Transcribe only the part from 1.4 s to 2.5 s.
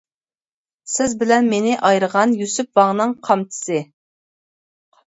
مېنى ئايرىغان،